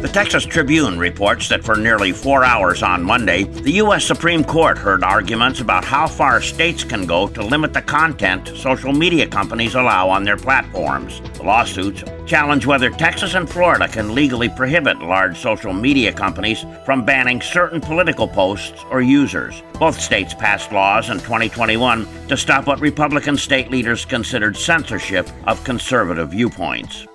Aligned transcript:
The 0.00 0.06
Texas 0.06 0.46
Tribune 0.46 0.96
reports 0.96 1.48
that 1.48 1.64
for 1.64 1.74
nearly 1.74 2.12
four 2.12 2.44
hours 2.44 2.84
on 2.84 3.02
Monday, 3.02 3.42
the 3.42 3.72
U.S. 3.72 4.04
Supreme 4.04 4.44
Court 4.44 4.78
heard 4.78 5.02
arguments 5.02 5.58
about 5.60 5.84
how 5.84 6.06
far 6.06 6.40
states 6.40 6.84
can 6.84 7.04
go 7.04 7.26
to 7.26 7.42
limit 7.42 7.74
the 7.74 7.82
content 7.82 8.46
social 8.56 8.92
media 8.92 9.26
companies 9.26 9.74
allow 9.74 10.08
on 10.08 10.22
their 10.22 10.36
platforms. 10.36 11.20
The 11.34 11.42
lawsuits 11.42 12.04
challenge 12.26 12.64
whether 12.64 12.90
Texas 12.90 13.34
and 13.34 13.50
Florida 13.50 13.88
can 13.88 14.14
legally 14.14 14.48
prohibit 14.48 15.00
large 15.00 15.36
social 15.36 15.72
media 15.72 16.12
companies 16.12 16.64
from 16.84 17.04
banning 17.04 17.40
certain 17.40 17.80
political 17.80 18.28
posts 18.28 18.84
or 18.92 19.02
users. 19.02 19.64
Both 19.80 20.00
states 20.00 20.32
passed 20.32 20.70
laws 20.70 21.10
in 21.10 21.18
2021 21.18 22.06
to 22.28 22.36
stop 22.36 22.68
what 22.68 22.80
Republican 22.80 23.36
state 23.36 23.68
leaders 23.72 24.04
considered 24.04 24.56
censorship 24.56 25.28
of 25.48 25.64
conservative 25.64 26.30
viewpoints. 26.30 27.07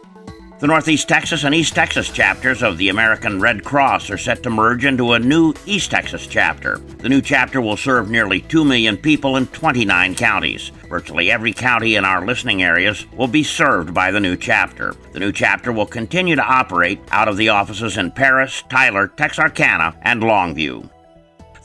The 0.63 0.67
Northeast 0.67 1.09
Texas 1.09 1.44
and 1.44 1.53
East 1.53 1.76
Texas 1.76 2.09
chapters 2.09 2.63
of 2.63 2.77
the 2.77 2.88
American 2.88 3.41
Red 3.41 3.66
Cross 3.66 4.09
are 4.09 4.17
set 4.17 4.44
to 4.44 4.49
merge 4.49 4.85
into 4.85 5.12
a 5.12 5.20
new 5.20 5.54
East 5.66 5.91
Texas 5.91 6.26
chapter. 6.26 6.77
The 6.77 7.09
new 7.09 7.21
chapter 7.21 7.59
will 7.59 7.76
serve 7.76 8.09
nearly 8.09 8.40
2 8.40 8.63
million 8.63 8.95
people 8.95 9.35
in 9.35 9.48
29 9.48 10.16
counties. 10.16 10.71
Virtually 10.88 11.30
every 11.30 11.52
county 11.52 11.95
in 11.98 12.05
our 12.05 12.26
listening 12.26 12.63
areas 12.63 13.05
will 13.12 13.27
be 13.27 13.44
served 13.44 13.94
by 13.94 14.09
the 14.09 14.21
new 14.21 14.38
chapter. 14.38 14.95
The 15.12 15.20
new 15.20 15.34
chapter 15.34 15.73
will 15.73 15.85
continue 15.85 16.38
to 16.38 16.41
operate 16.41 17.02
out 17.12 17.27
of 17.27 17.35
the 17.35 17.49
offices 17.49 17.98
in 17.98 18.12
Paris, 18.12 18.63
Tyler, 18.70 19.09
Texarkana, 19.09 19.98
and 20.04 20.21
Longview. 20.21 20.90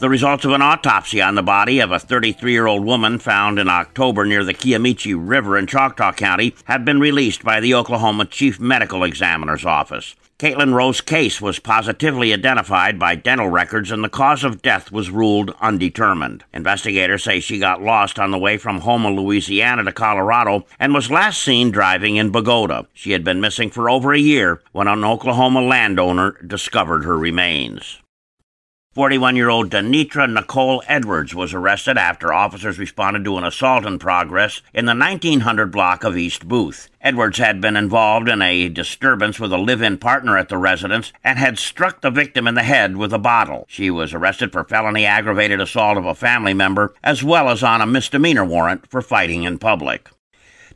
The 0.01 0.09
results 0.09 0.45
of 0.45 0.53
an 0.53 0.63
autopsy 0.63 1.21
on 1.21 1.35
the 1.35 1.43
body 1.43 1.81
of 1.81 1.91
a 1.91 1.99
33 1.99 2.53
year 2.53 2.69
old 2.69 2.85
woman 2.85 3.19
found 3.19 3.59
in 3.59 3.69
October 3.69 4.25
near 4.25 4.45
the 4.45 4.55
Kiamichi 4.55 5.13
River 5.19 5.59
in 5.59 5.67
Choctaw 5.67 6.13
County 6.13 6.55
have 6.67 6.85
been 6.85 7.01
released 7.01 7.43
by 7.43 7.59
the 7.59 7.75
Oklahoma 7.75 8.25
Chief 8.27 8.61
Medical 8.61 9.03
Examiner's 9.03 9.65
Office. 9.65 10.15
Caitlin 10.39 10.73
Rose's 10.73 11.01
case 11.01 11.41
was 11.41 11.59
positively 11.59 12.33
identified 12.33 12.97
by 12.97 13.17
dental 13.17 13.49
records 13.49 13.91
and 13.91 14.05
the 14.05 14.09
cause 14.09 14.45
of 14.45 14.63
death 14.63 14.93
was 14.93 15.11
ruled 15.11 15.53
undetermined. 15.61 16.45
Investigators 16.55 17.25
say 17.25 17.41
she 17.41 17.59
got 17.59 17.83
lost 17.83 18.21
on 18.21 18.31
the 18.31 18.39
way 18.39 18.57
from 18.57 18.83
Houma, 18.83 19.11
Louisiana 19.11 19.83
to 19.83 19.91
Colorado 19.91 20.65
and 20.79 20.95
was 20.95 21.11
last 21.11 21.43
seen 21.43 21.73
driving 21.73 22.15
in 22.15 22.31
Bogata. 22.31 22.87
She 22.95 23.11
had 23.11 23.25
been 23.25 23.41
missing 23.41 23.69
for 23.69 23.91
over 23.91 24.13
a 24.13 24.19
year 24.21 24.63
when 24.71 24.87
an 24.87 25.03
Oklahoma 25.03 25.61
landowner 25.61 26.41
discovered 26.47 27.03
her 27.03 27.19
remains. 27.19 27.99
41 28.99 29.37
year 29.37 29.49
old 29.49 29.71
Denitra 29.71 30.29
Nicole 30.29 30.83
Edwards 30.89 31.33
was 31.33 31.55
arrested 31.55 31.97
after 31.97 32.33
officers 32.33 32.81
responded 32.81 33.25
to 33.25 33.37
an 33.37 33.45
assault 33.45 33.87
in 33.87 33.97
progress 34.01 34.61
in 34.75 34.87
the 34.87 34.93
1900 34.93 35.71
block 35.71 36.03
of 36.03 36.17
East 36.17 36.49
Booth. 36.49 36.91
Edwards 37.01 37.39
had 37.39 37.61
been 37.61 37.77
involved 37.77 38.29
in 38.29 38.43
a 38.43 38.69
disturbance 38.69 39.39
with 39.39 39.53
a 39.53 39.57
live 39.57 39.83
in 39.83 39.99
partner 39.99 40.37
at 40.37 40.49
the 40.49 40.59
residence 40.59 41.13
and 41.23 41.39
had 41.39 41.61
struck 41.61 42.01
the 42.01 42.11
victim 42.11 42.49
in 42.49 42.57
the 42.57 42.65
head 42.65 42.97
with 42.97 43.13
a 43.13 43.21
bottle. 43.21 43.67
She 43.69 43.89
was 43.89 44.13
arrested 44.13 44.51
for 44.51 44.65
felony 44.65 45.05
aggravated 45.05 45.61
assault 45.61 45.97
of 45.97 46.05
a 46.05 46.13
family 46.13 46.53
member 46.53 46.93
as 47.05 47.23
well 47.23 47.51
as 47.51 47.63
on 47.63 47.81
a 47.81 47.87
misdemeanor 47.87 48.45
warrant 48.45 48.91
for 48.91 49.01
fighting 49.01 49.45
in 49.45 49.61
public. 49.61 50.09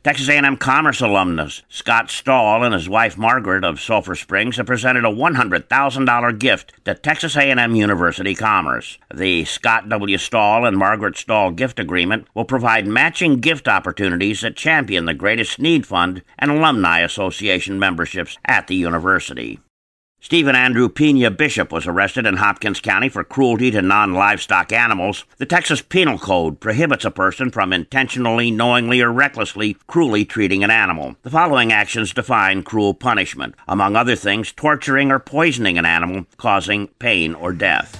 Texas 0.03 0.27
A&M 0.27 0.57
Commerce 0.57 0.99
alumnus 0.99 1.61
Scott 1.69 2.11
Stahl 2.11 2.61
and 2.65 2.73
his 2.73 2.89
wife 2.89 3.17
Margaret 3.17 3.63
of 3.63 3.79
Sulphur 3.79 4.15
Springs 4.15 4.57
have 4.57 4.65
presented 4.65 5.05
a 5.05 5.09
$100,000 5.09 6.39
gift 6.39 6.73
to 6.83 6.93
Texas 6.93 7.37
A&M 7.37 7.73
University 7.73 8.35
Commerce. 8.35 8.97
The 9.13 9.45
Scott 9.45 9.87
W. 9.87 10.17
Stahl 10.17 10.65
and 10.65 10.75
Margaret 10.77 11.15
Stahl 11.15 11.51
gift 11.51 11.79
agreement 11.79 12.27
will 12.33 12.43
provide 12.43 12.85
matching 12.85 13.39
gift 13.39 13.69
opportunities 13.69 14.41
that 14.41 14.57
champion 14.57 15.05
the 15.05 15.13
Greatest 15.13 15.57
Need 15.57 15.87
Fund 15.87 16.21
and 16.37 16.51
Alumni 16.51 16.99
Association 16.99 17.79
memberships 17.79 18.37
at 18.43 18.67
the 18.67 18.75
university. 18.75 19.61
Stephen 20.23 20.55
Andrew 20.55 20.87
Pena 20.87 21.29
Bishop 21.29 21.69
was 21.69 21.85
arrested 21.85 22.25
in 22.25 22.37
Hopkins 22.37 22.79
County 22.79 23.09
for 23.09 23.25
cruelty 23.25 23.69
to 23.71 23.81
non 23.81 24.13
livestock 24.13 24.71
animals. 24.71 25.25
The 25.35 25.45
Texas 25.45 25.81
Penal 25.81 26.17
Code 26.17 26.61
prohibits 26.61 27.03
a 27.03 27.11
person 27.11 27.51
from 27.51 27.73
intentionally, 27.73 28.49
knowingly, 28.49 29.01
or 29.01 29.11
recklessly 29.11 29.75
cruelly 29.85 30.23
treating 30.23 30.63
an 30.63 30.71
animal. 30.71 31.17
The 31.23 31.29
following 31.29 31.73
actions 31.73 32.13
define 32.13 32.63
cruel 32.63 32.93
punishment. 32.93 33.55
Among 33.67 33.97
other 33.97 34.15
things, 34.15 34.53
torturing 34.53 35.11
or 35.11 35.19
poisoning 35.19 35.77
an 35.77 35.85
animal, 35.85 36.25
causing 36.37 36.87
pain 36.99 37.35
or 37.35 37.51
death. 37.51 37.99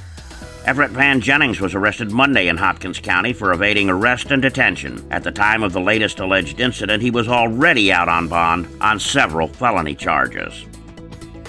Everett 0.65 0.91
Van 0.91 1.19
Jennings 1.19 1.59
was 1.59 1.75
arrested 1.75 2.13
Monday 2.13 2.47
in 2.47 2.55
Hopkins 2.55 3.01
County 3.01 3.33
for 3.33 3.51
evading 3.51 3.89
arrest 3.89 4.31
and 4.31 4.41
detention. 4.41 5.05
At 5.11 5.23
the 5.23 5.31
time 5.31 5.61
of 5.61 5.73
the 5.73 5.81
latest 5.81 6.21
alleged 6.21 6.61
incident, 6.61 7.03
he 7.03 7.11
was 7.11 7.27
already 7.27 7.91
out 7.91 8.07
on 8.07 8.29
bond 8.29 8.69
on 8.79 8.97
several 8.97 9.49
felony 9.49 9.93
charges. 9.93 10.65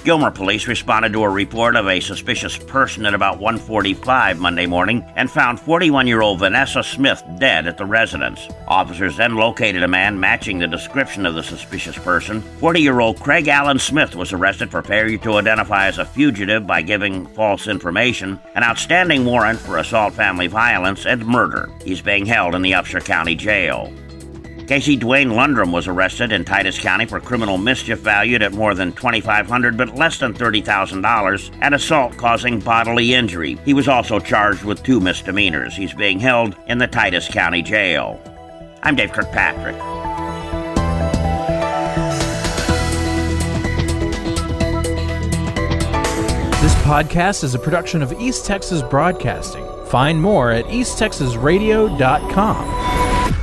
Gilmer 0.04 0.30
police 0.30 0.68
responded 0.68 1.14
to 1.14 1.22
a 1.22 1.28
report 1.30 1.76
of 1.76 1.88
a 1.88 1.98
suspicious 1.98 2.58
person 2.58 3.06
at 3.06 3.14
about 3.14 3.40
1:45 3.40 4.38
Monday 4.38 4.66
morning 4.66 5.02
and 5.16 5.30
found 5.30 5.58
41-year-old 5.58 6.40
Vanessa 6.40 6.82
Smith 6.82 7.22
dead 7.38 7.66
at 7.66 7.78
the 7.78 7.86
residence. 7.86 8.46
Officers 8.68 9.16
then 9.16 9.34
located 9.34 9.82
a 9.82 9.88
man 9.88 10.20
matching 10.20 10.58
the 10.58 10.66
description 10.66 11.24
of 11.24 11.34
the 11.34 11.42
suspicious 11.42 11.96
person. 11.96 12.42
40-year-old 12.60 13.18
Craig 13.18 13.48
Allen 13.48 13.78
Smith 13.78 14.14
was 14.14 14.34
arrested 14.34 14.70
for 14.70 14.82
failure 14.82 15.16
to 15.16 15.38
identify 15.38 15.86
as 15.86 15.96
a 15.96 16.04
fugitive 16.04 16.66
by 16.66 16.82
giving 16.82 17.26
false 17.28 17.66
information, 17.66 18.38
an 18.56 18.62
outstanding 18.62 19.24
warrant 19.24 19.58
for 19.58 19.78
assault, 19.78 20.12
family 20.12 20.48
violence, 20.48 21.06
and 21.06 21.24
murder. 21.24 21.70
He's 21.82 22.02
being 22.02 22.26
held 22.26 22.54
in 22.54 22.60
the 22.60 22.72
Upshur 22.72 23.02
County 23.02 23.36
Jail. 23.36 23.90
Casey 24.66 24.96
Dwayne 24.96 25.34
Lundrum 25.34 25.72
was 25.72 25.86
arrested 25.86 26.32
in 26.32 26.42
Titus 26.42 26.78
County 26.78 27.04
for 27.04 27.20
criminal 27.20 27.58
mischief 27.58 27.98
valued 27.98 28.42
at 28.42 28.54
more 28.54 28.74
than 28.74 28.92
$2,500 28.92 29.76
but 29.76 29.94
less 29.94 30.16
than 30.16 30.32
$30,000 30.32 31.58
and 31.60 31.74
assault 31.74 32.16
causing 32.16 32.60
bodily 32.60 33.12
injury. 33.12 33.58
He 33.66 33.74
was 33.74 33.88
also 33.88 34.18
charged 34.18 34.64
with 34.64 34.82
two 34.82 35.00
misdemeanors. 35.00 35.76
He's 35.76 35.92
being 35.92 36.18
held 36.18 36.56
in 36.66 36.78
the 36.78 36.86
Titus 36.86 37.28
County 37.28 37.60
Jail. 37.60 38.18
I'm 38.82 38.96
Dave 38.96 39.12
Kirkpatrick. 39.12 39.76
This 46.62 46.74
podcast 46.76 47.44
is 47.44 47.54
a 47.54 47.58
production 47.58 48.00
of 48.00 48.14
East 48.14 48.46
Texas 48.46 48.80
Broadcasting. 48.80 49.66
Find 49.88 50.18
more 50.18 50.50
at 50.50 50.64
easttexasradio.com. 50.66 53.33